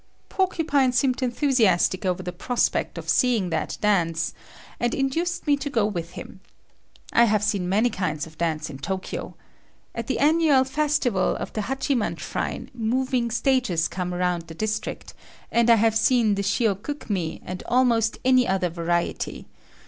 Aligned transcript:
Porcupine 0.29 0.91
seemed 0.93 1.21
enthusiastic 1.21 2.07
over 2.07 2.23
the 2.23 2.31
prospect 2.31 2.97
of 2.97 3.07
seeing 3.07 3.51
that 3.51 3.77
dance, 3.81 4.33
and 4.79 4.95
induced 4.95 5.45
me 5.45 5.55
to 5.57 5.69
go 5.69 5.85
with 5.85 6.13
him. 6.13 6.39
I 7.13 7.25
have 7.25 7.43
seen 7.43 7.69
many 7.69 7.91
kinds 7.91 8.25
of 8.25 8.35
dance 8.39 8.67
in 8.71 8.79
Tokyo. 8.79 9.35
At 9.93 10.07
the 10.07 10.17
annual 10.17 10.63
festival 10.63 11.35
of 11.35 11.53
the 11.53 11.61
Hachiman 11.61 12.15
Shrine, 12.17 12.71
moving 12.73 13.29
stages 13.29 13.87
come 13.87 14.11
around 14.11 14.47
the 14.47 14.55
district, 14.55 15.13
and 15.51 15.69
I 15.69 15.75
have 15.75 15.95
seen 15.95 16.33
the 16.33 16.41
Shiokumi 16.41 17.41
and 17.45 17.61
almost 17.67 18.17
any 18.25 18.47
other 18.47 18.69
variety. 18.69 19.45